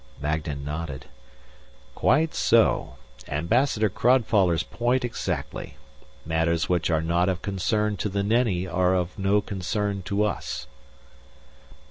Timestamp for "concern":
7.43-7.97, 9.41-10.01